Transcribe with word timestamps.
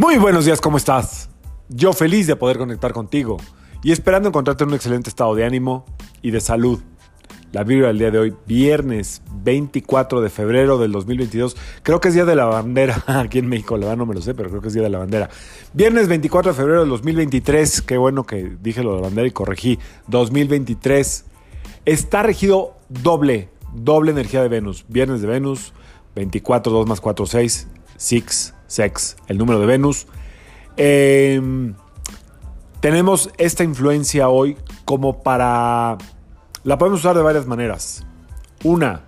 Muy 0.00 0.16
buenos 0.16 0.46
días, 0.46 0.62
¿cómo 0.62 0.78
estás? 0.78 1.28
Yo 1.68 1.92
feliz 1.92 2.26
de 2.26 2.34
poder 2.34 2.56
conectar 2.56 2.94
contigo 2.94 3.36
y 3.82 3.92
esperando 3.92 4.30
encontrarte 4.30 4.64
en 4.64 4.70
un 4.70 4.74
excelente 4.74 5.10
estado 5.10 5.34
de 5.34 5.44
ánimo 5.44 5.84
y 6.22 6.30
de 6.30 6.40
salud. 6.40 6.80
La 7.52 7.64
Biblia 7.64 7.88
del 7.88 7.98
día 7.98 8.10
de 8.10 8.18
hoy, 8.18 8.34
viernes 8.46 9.20
24 9.30 10.22
de 10.22 10.30
febrero 10.30 10.78
del 10.78 10.90
2022. 10.92 11.54
Creo 11.82 12.00
que 12.00 12.08
es 12.08 12.14
Día 12.14 12.24
de 12.24 12.34
la 12.34 12.46
Bandera 12.46 13.04
aquí 13.06 13.40
en 13.40 13.48
México, 13.48 13.76
la 13.76 13.88
verdad 13.88 13.98
no 13.98 14.06
me 14.06 14.14
lo 14.14 14.22
sé, 14.22 14.32
pero 14.32 14.48
creo 14.48 14.62
que 14.62 14.68
es 14.68 14.74
Día 14.74 14.84
de 14.84 14.88
la 14.88 15.00
Bandera. 15.00 15.28
Viernes 15.74 16.08
24 16.08 16.52
de 16.52 16.56
febrero 16.56 16.80
del 16.80 16.88
2023. 16.88 17.82
Qué 17.82 17.98
bueno 17.98 18.24
que 18.24 18.56
dije 18.58 18.82
lo 18.82 18.92
de 18.92 18.96
la 18.96 19.02
bandera 19.02 19.28
y 19.28 19.32
corregí. 19.32 19.78
2023. 20.06 21.26
Está 21.84 22.22
regido 22.22 22.74
doble, 22.88 23.50
doble 23.74 24.12
energía 24.12 24.40
de 24.40 24.48
Venus. 24.48 24.86
Viernes 24.88 25.20
de 25.20 25.26
Venus, 25.26 25.74
24, 26.14 26.72
2 26.72 26.86
más 26.88 27.02
4, 27.02 27.26
6, 27.26 27.68
6 27.98 28.54
sex, 28.70 29.16
el 29.26 29.36
número 29.36 29.58
de 29.58 29.66
Venus. 29.66 30.06
Em, 30.76 31.74
tenemos 32.80 33.30
esta 33.36 33.64
influencia 33.64 34.28
hoy 34.28 34.56
como 34.84 35.22
para... 35.22 35.98
La 36.62 36.78
podemos 36.78 37.00
usar 37.00 37.16
de 37.16 37.22
varias 37.22 37.46
maneras. 37.46 38.06
Una, 38.62 39.02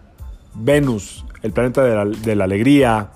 Venus, 0.55 1.25
el 1.43 1.53
planeta 1.53 1.83
de 1.83 2.37
la, 2.37 2.45
alegría, 2.45 3.11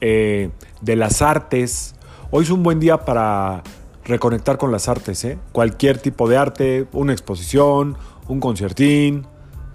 eh, 0.00 0.50
de 0.80 0.96
las 0.96 1.20
artes. 1.20 1.94
Hoy 2.30 2.44
es 2.44 2.50
un 2.50 2.62
buen 2.62 2.80
día 2.80 3.04
para 3.04 3.62
reconectar 4.04 4.56
con 4.56 4.72
las 4.72 4.88
artes. 4.88 5.24
¿eh? 5.24 5.38
Cualquier 5.52 5.98
tipo 5.98 6.28
de 6.28 6.38
arte, 6.38 6.86
una 6.92 7.12
exposición, 7.12 7.96
un 8.28 8.40
conciertín, 8.40 9.26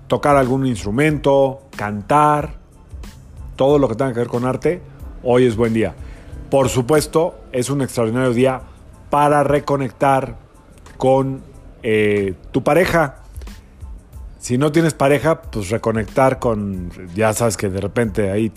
tocar 0.08 0.36
algún 0.36 0.66
instrumento, 0.66 1.62
cantar, 1.76 2.56
todo 3.56 3.78
lo 3.78 3.88
que 3.88 3.96
tenga 3.96 4.14
que 4.14 4.20
ver 4.20 4.30
con 4.30 4.46
arte, 4.46 4.82
hoy 5.24 5.46
es 5.46 5.56
buen 5.56 5.74
día. 5.74 5.96
Por 6.50 6.70
supuesto, 6.70 7.36
es 7.52 7.70
un 7.70 7.82
extraordinario 7.82 8.34
día 8.34 8.62
para 9.10 9.44
reconectar 9.44 10.38
con 10.98 11.42
eh, 11.84 12.36
tu 12.52 12.64
pareja. 12.64 13.24
Si 14.40 14.58
no 14.58 14.72
tienes 14.72 14.94
pareja, 14.94 15.42
pues 15.42 15.70
reconectar 15.70 16.40
con, 16.40 16.90
ya 17.16 17.34
sabes 17.34 17.58
que 17.58 17.70
de 17.70 17.82
repente 17.82 18.32
ahí 18.32 18.52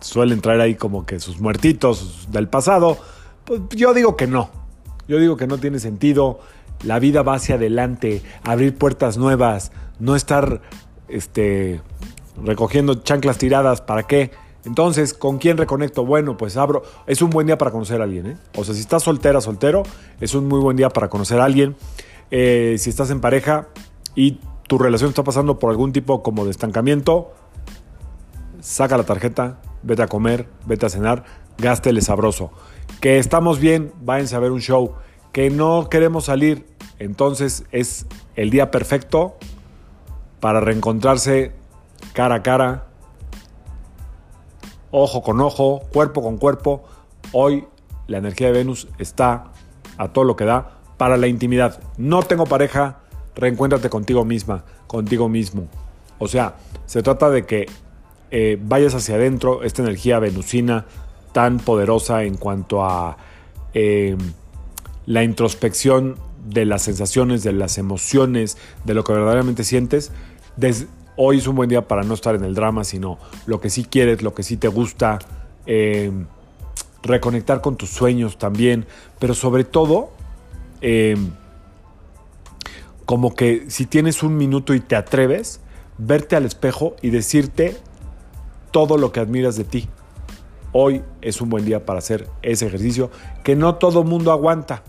suelen 0.00 0.40
traer 0.40 0.60
ahí 0.60 0.74
como 0.74 1.06
que 1.06 1.18
sus 1.18 1.40
muertitos 1.40 2.28
del 2.30 2.48
pasado. 2.48 2.98
Pues 3.44 3.62
yo 3.70 3.94
digo 3.94 4.16
que 4.16 4.26
no. 4.26 4.50
Yo 5.08 5.18
digo 5.18 5.36
que 5.36 5.46
no 5.46 5.58
tiene 5.58 5.78
sentido. 5.78 6.40
La 6.84 6.98
vida 6.98 7.22
va 7.22 7.36
hacia 7.36 7.54
adelante, 7.54 8.22
abrir 8.44 8.76
puertas 8.76 9.16
nuevas, 9.16 9.72
no 9.98 10.14
estar 10.14 10.60
este, 11.08 11.80
recogiendo 12.42 12.96
chanclas 12.96 13.38
tiradas. 13.38 13.80
¿Para 13.80 14.02
qué? 14.02 14.30
Entonces, 14.66 15.14
¿con 15.14 15.38
quién 15.38 15.56
reconecto? 15.56 16.04
Bueno, 16.04 16.36
pues 16.36 16.56
abro. 16.56 16.82
Es 17.06 17.22
un 17.22 17.30
buen 17.30 17.46
día 17.46 17.56
para 17.56 17.70
conocer 17.70 18.00
a 18.00 18.04
alguien. 18.04 18.26
¿eh? 18.26 18.36
O 18.56 18.64
sea, 18.64 18.74
si 18.74 18.80
estás 18.80 19.04
soltera, 19.04 19.40
soltero, 19.40 19.84
es 20.20 20.34
un 20.34 20.48
muy 20.48 20.58
buen 20.58 20.76
día 20.76 20.90
para 20.90 21.08
conocer 21.08 21.40
a 21.40 21.44
alguien. 21.44 21.76
Eh, 22.32 22.74
si 22.78 22.90
estás 22.90 23.10
en 23.10 23.20
pareja 23.20 23.68
y 24.16 24.40
tu 24.66 24.76
relación 24.76 25.08
está 25.08 25.22
pasando 25.22 25.60
por 25.60 25.70
algún 25.70 25.92
tipo 25.92 26.24
como 26.24 26.44
de 26.44 26.50
estancamiento, 26.50 27.32
saca 28.60 28.96
la 28.96 29.04
tarjeta, 29.04 29.60
vete 29.84 30.02
a 30.02 30.08
comer, 30.08 30.48
vete 30.66 30.86
a 30.86 30.88
cenar, 30.88 31.24
gástele 31.58 32.00
sabroso. 32.00 32.50
Que 33.00 33.20
estamos 33.20 33.60
bien, 33.60 33.92
váyanse 34.00 34.34
a 34.34 34.40
ver 34.40 34.50
un 34.50 34.60
show. 34.60 34.94
Que 35.30 35.48
no 35.48 35.88
queremos 35.88 36.24
salir, 36.24 36.66
entonces 36.98 37.64
es 37.70 38.06
el 38.34 38.50
día 38.50 38.72
perfecto 38.72 39.36
para 40.40 40.58
reencontrarse 40.58 41.52
cara 42.14 42.36
a 42.36 42.42
cara, 42.42 42.85
ojo 44.98 45.22
con 45.22 45.40
ojo, 45.42 45.82
cuerpo 45.92 46.22
con 46.22 46.38
cuerpo. 46.38 46.84
Hoy 47.32 47.66
la 48.06 48.16
energía 48.16 48.46
de 48.46 48.54
Venus 48.54 48.88
está 48.98 49.52
a 49.98 50.08
todo 50.08 50.24
lo 50.24 50.36
que 50.36 50.46
da 50.46 50.78
para 50.96 51.18
la 51.18 51.26
intimidad. 51.26 51.80
No 51.98 52.22
tengo 52.22 52.46
pareja, 52.46 53.00
reencuéntrate 53.34 53.90
contigo 53.90 54.24
misma, 54.24 54.64
contigo 54.86 55.28
mismo. 55.28 55.68
O 56.18 56.28
sea, 56.28 56.56
se 56.86 57.02
trata 57.02 57.28
de 57.28 57.44
que 57.44 57.66
eh, 58.30 58.58
vayas 58.60 58.94
hacia 58.94 59.16
adentro, 59.16 59.64
esta 59.64 59.82
energía 59.82 60.18
venusina 60.18 60.86
tan 61.32 61.58
poderosa 61.58 62.22
en 62.22 62.38
cuanto 62.38 62.82
a 62.82 63.18
em, 63.74 64.16
la 65.04 65.22
introspección 65.22 66.16
de 66.46 66.64
las 66.64 66.80
sensaciones, 66.80 67.42
de 67.42 67.52
las 67.52 67.76
emociones, 67.76 68.56
de 68.84 68.94
lo 68.94 69.04
que 69.04 69.12
verdaderamente 69.12 69.62
sientes, 69.62 70.10
Hoy 71.18 71.38
es 71.38 71.46
un 71.46 71.56
buen 71.56 71.70
día 71.70 71.88
para 71.88 72.02
no 72.02 72.12
estar 72.12 72.34
en 72.34 72.44
el 72.44 72.54
drama, 72.54 72.84
sino 72.84 73.18
lo 73.46 73.58
que 73.58 73.70
sí 73.70 73.84
quieres, 73.84 74.22
lo 74.22 74.34
que 74.34 74.42
sí 74.42 74.58
te 74.58 74.68
gusta, 74.68 75.18
eh, 75.64 76.12
reconectar 77.02 77.62
con 77.62 77.76
tus 77.76 77.88
sueños 77.88 78.36
también, 78.36 78.84
pero 79.18 79.32
sobre 79.32 79.64
todo, 79.64 80.10
eh, 80.82 81.16
como 83.06 83.34
que 83.34 83.70
si 83.70 83.86
tienes 83.86 84.22
un 84.22 84.36
minuto 84.36 84.74
y 84.74 84.80
te 84.80 84.94
atreves, 84.94 85.60
verte 85.96 86.36
al 86.36 86.44
espejo 86.44 86.96
y 87.00 87.08
decirte 87.08 87.78
todo 88.70 88.98
lo 88.98 89.10
que 89.10 89.20
admiras 89.20 89.56
de 89.56 89.64
ti. 89.64 89.88
Hoy 90.72 91.02
es 91.22 91.40
un 91.40 91.48
buen 91.48 91.64
día 91.64 91.86
para 91.86 92.00
hacer 92.00 92.28
ese 92.42 92.66
ejercicio 92.66 93.10
que 93.42 93.56
no 93.56 93.76
todo 93.76 94.04
mundo 94.04 94.32
aguanta. 94.32 94.82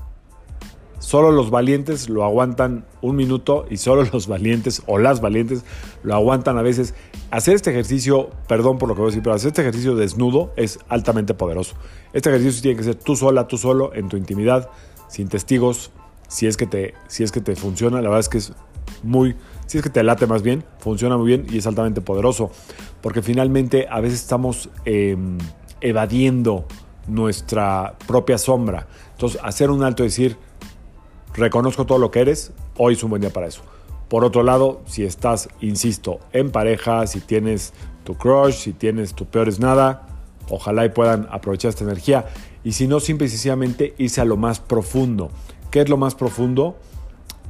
Solo 1.07 1.31
los 1.31 1.51
valientes 1.51 2.09
lo 2.09 2.25
aguantan 2.25 2.85
un 3.01 3.15
minuto 3.15 3.65
y 3.69 3.77
solo 3.77 4.03
los 4.11 4.27
valientes 4.27 4.83
o 4.87 4.97
las 4.97 5.21
valientes 5.21 5.63
lo 6.03 6.13
aguantan 6.13 6.57
a 6.57 6.61
veces. 6.61 6.95
Hacer 7.31 7.55
este 7.55 7.69
ejercicio, 7.69 8.29
perdón 8.49 8.77
por 8.77 8.89
lo 8.89 8.95
que 8.95 8.99
voy 8.99 9.07
a 9.07 9.11
decir, 9.11 9.23
pero 9.23 9.33
hacer 9.33 9.47
este 9.47 9.61
ejercicio 9.61 9.95
desnudo 9.95 10.51
es 10.57 10.79
altamente 10.89 11.33
poderoso. 11.33 11.75
Este 12.11 12.27
ejercicio 12.27 12.61
tiene 12.61 12.77
que 12.77 12.83
ser 12.83 12.95
tú 12.95 13.15
sola, 13.15 13.47
tú 13.47 13.57
solo, 13.57 13.93
en 13.93 14.09
tu 14.09 14.17
intimidad, 14.17 14.69
sin 15.07 15.29
testigos, 15.29 15.91
si 16.27 16.45
es 16.45 16.57
que 16.57 16.67
te, 16.67 16.93
si 17.07 17.23
es 17.23 17.31
que 17.31 17.39
te 17.39 17.55
funciona. 17.55 18.01
La 18.01 18.09
verdad 18.09 18.19
es 18.19 18.27
que 18.27 18.39
es 18.39 18.51
muy, 19.01 19.37
si 19.65 19.77
es 19.77 19.85
que 19.85 19.89
te 19.89 20.03
late 20.03 20.27
más 20.27 20.41
bien, 20.41 20.65
funciona 20.79 21.15
muy 21.15 21.27
bien 21.27 21.47
y 21.49 21.59
es 21.59 21.67
altamente 21.67 22.01
poderoso. 22.01 22.51
Porque 22.99 23.21
finalmente 23.21 23.87
a 23.89 24.01
veces 24.01 24.19
estamos 24.19 24.69
em, 24.83 25.37
evadiendo 25.79 26.65
nuestra 27.07 27.95
propia 28.07 28.37
sombra. 28.37 28.87
Entonces, 29.13 29.39
hacer 29.41 29.71
un 29.71 29.83
alto 29.83 30.03
y 30.03 30.07
decir, 30.07 30.37
reconozco 31.37 31.85
todo 31.85 31.99
lo 31.99 32.11
que 32.11 32.19
eres, 32.19 32.51
hoy 32.77 32.95
es 32.95 33.03
un 33.03 33.11
buen 33.11 33.21
día 33.21 33.31
para 33.31 33.47
eso. 33.47 33.61
Por 34.09 34.23
otro 34.23 34.43
lado, 34.43 34.81
si 34.85 35.03
estás, 35.03 35.49
insisto, 35.61 36.19
en 36.33 36.51
pareja, 36.51 37.05
si 37.07 37.19
tienes 37.19 37.73
tu 38.03 38.15
crush, 38.15 38.53
si 38.53 38.73
tienes 38.73 39.13
tu 39.13 39.25
peor 39.25 39.47
es 39.47 39.59
nada, 39.59 40.07
ojalá 40.49 40.85
y 40.85 40.89
puedan 40.89 41.27
aprovechar 41.29 41.69
esta 41.69 41.83
energía. 41.83 42.25
Y 42.63 42.71
si 42.71 42.87
no, 42.87 42.99
simple 42.99 43.27
y 43.27 43.29
sencillamente 43.29 43.93
irse 43.97 44.21
a 44.21 44.25
lo 44.25 44.37
más 44.37 44.59
profundo. 44.59 45.29
¿Qué 45.71 45.81
es 45.81 45.89
lo 45.89 45.97
más 45.97 46.15
profundo? 46.15 46.77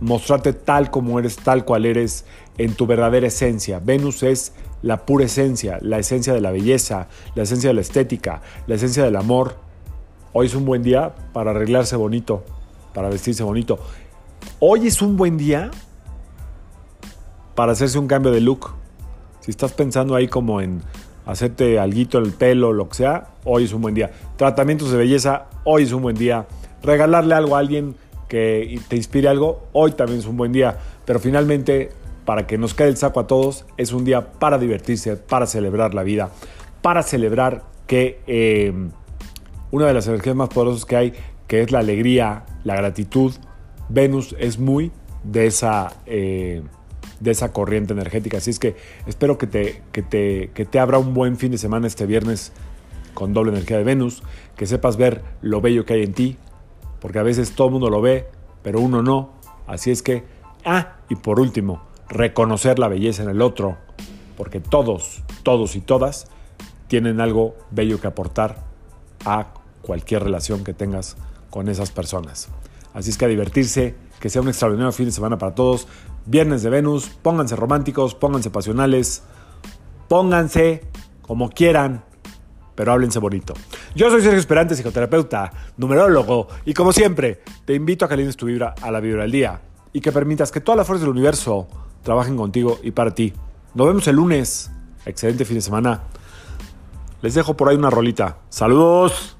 Mostrarte 0.01 0.53
tal 0.53 0.91
como 0.91 1.19
eres, 1.19 1.37
tal 1.37 1.63
cual 1.63 1.85
eres, 1.85 2.25
en 2.57 2.73
tu 2.73 2.87
verdadera 2.87 3.27
esencia. 3.27 3.79
Venus 3.79 4.23
es 4.23 4.53
la 4.81 5.05
pura 5.05 5.25
esencia, 5.25 5.77
la 5.81 5.99
esencia 5.99 6.33
de 6.33 6.41
la 6.41 6.51
belleza, 6.51 7.07
la 7.35 7.43
esencia 7.43 7.69
de 7.69 7.75
la 7.75 7.81
estética, 7.81 8.41
la 8.65 8.75
esencia 8.75 9.03
del 9.03 9.15
amor. 9.15 9.55
Hoy 10.33 10.47
es 10.47 10.55
un 10.55 10.65
buen 10.65 10.83
día 10.83 11.13
para 11.33 11.51
arreglarse 11.51 11.95
bonito, 11.95 12.43
para 12.97 13.09
vestirse 13.09 13.43
bonito. 13.43 13.77
Hoy 14.59 14.87
es 14.87 15.03
un 15.03 15.17
buen 15.17 15.37
día 15.37 15.69
para 17.53 17.73
hacerse 17.73 17.99
un 17.99 18.07
cambio 18.07 18.31
de 18.31 18.41
look. 18.41 18.71
Si 19.39 19.51
estás 19.51 19.71
pensando 19.73 20.15
ahí 20.15 20.27
como 20.27 20.61
en 20.61 20.81
hacerte 21.27 21.77
alguito 21.77 22.17
en 22.17 22.25
el 22.25 22.31
pelo, 22.31 22.73
lo 22.73 22.89
que 22.89 22.95
sea, 22.95 23.27
hoy 23.43 23.65
es 23.65 23.73
un 23.73 23.83
buen 23.83 23.93
día. 23.93 24.09
Tratamientos 24.35 24.89
de 24.89 24.97
belleza, 24.97 25.45
hoy 25.63 25.83
es 25.83 25.91
un 25.91 26.01
buen 26.01 26.15
día. 26.15 26.47
Regalarle 26.81 27.35
algo 27.35 27.55
a 27.55 27.59
alguien 27.59 27.95
que 28.27 28.81
te 28.87 28.95
inspire 28.95 29.27
algo, 29.27 29.67
hoy 29.73 29.91
también 29.91 30.17
es 30.17 30.25
un 30.25 30.35
buen 30.35 30.51
día. 30.51 30.79
Pero 31.05 31.19
finalmente, 31.19 31.91
para 32.25 32.47
que 32.47 32.57
nos 32.57 32.73
quede 32.73 32.87
el 32.87 32.97
saco 32.97 33.19
a 33.19 33.27
todos, 33.27 33.67
es 33.77 33.93
un 33.93 34.05
día 34.05 34.31
para 34.31 34.57
divertirse, 34.57 35.17
para 35.17 35.45
celebrar 35.45 35.93
la 35.93 36.01
vida, 36.01 36.31
para 36.81 37.03
celebrar 37.03 37.61
que 37.85 38.21
eh, 38.25 38.73
una 39.69 39.85
de 39.85 39.93
las 39.93 40.07
energías 40.07 40.35
más 40.35 40.49
poderosas 40.49 40.85
que 40.85 40.95
hay 40.95 41.13
que 41.47 41.61
es 41.61 41.71
la 41.71 41.79
alegría, 41.79 42.43
la 42.67 42.75
gratitud. 42.75 43.33
Venus 43.87 44.35
es 44.39 44.59
muy 44.59 44.91
de 45.23 45.47
esa, 45.47 45.95
eh, 46.05 46.61
de 47.21 47.31
esa 47.31 47.53
corriente 47.53 47.93
energética. 47.93 48.37
Así 48.37 48.51
es 48.51 48.59
que 48.59 48.75
espero 49.07 49.37
que 49.37 49.47
te, 49.47 49.81
que, 49.93 50.01
te, 50.01 50.51
que 50.53 50.65
te 50.65 50.77
abra 50.77 50.99
un 50.99 51.13
buen 51.13 51.37
fin 51.37 51.51
de 51.51 51.57
semana 51.57 51.87
este 51.87 52.05
viernes 52.05 52.51
con 53.13 53.33
doble 53.33 53.51
energía 53.51 53.77
de 53.77 53.85
Venus, 53.85 54.21
que 54.57 54.67
sepas 54.67 54.97
ver 54.97 55.23
lo 55.41 55.61
bello 55.61 55.85
que 55.85 55.93
hay 55.93 56.03
en 56.03 56.13
ti, 56.13 56.37
porque 56.99 57.19
a 57.19 57.23
veces 57.23 57.53
todo 57.53 57.67
el 57.67 57.73
mundo 57.73 57.89
lo 57.89 58.01
ve, 58.01 58.27
pero 58.63 58.81
uno 58.81 59.01
no. 59.01 59.33
Así 59.65 59.89
es 59.89 60.03
que, 60.03 60.25
ah, 60.65 60.97
y 61.09 61.15
por 61.15 61.39
último, 61.39 61.83
reconocer 62.09 62.79
la 62.79 62.89
belleza 62.89 63.23
en 63.23 63.29
el 63.29 63.41
otro, 63.41 63.77
porque 64.35 64.59
todos, 64.59 65.23
todos 65.43 65.77
y 65.77 65.81
todas 65.81 66.27
tienen 66.89 67.21
algo 67.21 67.55
bello 67.71 67.99
que 68.01 68.07
aportar 68.07 68.65
a 69.25 69.53
cualquier 69.81 70.23
relación 70.23 70.65
que 70.65 70.73
tengas 70.73 71.15
con 71.49 71.69
esas 71.69 71.91
personas. 71.91 72.49
Así 72.93 73.09
es 73.09 73.17
que 73.17 73.25
a 73.25 73.27
divertirse, 73.27 73.95
que 74.19 74.29
sea 74.29 74.41
un 74.41 74.47
extraordinario 74.47 74.91
fin 74.91 75.05
de 75.05 75.11
semana 75.11 75.37
para 75.37 75.55
todos. 75.55 75.87
Viernes 76.25 76.63
de 76.63 76.69
Venus, 76.69 77.09
pónganse 77.21 77.55
románticos, 77.55 78.15
pónganse 78.15 78.49
pasionales, 78.49 79.23
pónganse 80.07 80.83
como 81.21 81.49
quieran, 81.49 82.03
pero 82.75 82.91
háblense 82.91 83.19
bonito. 83.19 83.53
Yo 83.95 84.09
soy 84.09 84.21
Sergio 84.21 84.39
Esperante, 84.39 84.75
psicoterapeuta, 84.75 85.51
numerólogo, 85.77 86.47
y 86.65 86.73
como 86.73 86.91
siempre, 86.91 87.41
te 87.65 87.73
invito 87.73 88.05
a 88.05 88.07
que 88.07 88.13
alines 88.15 88.37
tu 88.37 88.45
vibra 88.45 88.75
a 88.81 88.91
la 88.91 88.99
vibra 88.99 89.23
del 89.23 89.31
día 89.31 89.61
y 89.93 90.01
que 90.01 90.11
permitas 90.11 90.51
que 90.51 90.61
todas 90.61 90.77
las 90.77 90.87
fuerzas 90.87 91.01
del 91.01 91.11
universo 91.11 91.67
trabajen 92.03 92.37
contigo 92.37 92.79
y 92.83 92.91
para 92.91 93.13
ti. 93.13 93.33
Nos 93.73 93.87
vemos 93.87 94.07
el 94.07 94.15
lunes. 94.15 94.71
Excelente 95.05 95.45
fin 95.45 95.55
de 95.55 95.61
semana. 95.61 96.03
Les 97.21 97.33
dejo 97.33 97.55
por 97.55 97.69
ahí 97.69 97.75
una 97.75 97.89
rolita. 97.89 98.37
Saludos. 98.49 99.36